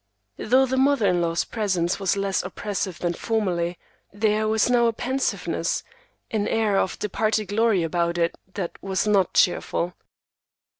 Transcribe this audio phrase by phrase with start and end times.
[0.39, 3.77] Though the mother in law's presence was less oppressive than formerly,
[4.11, 5.83] there was now a pensiveness,
[6.31, 9.93] an air of departed glory about it, that was not cheerful.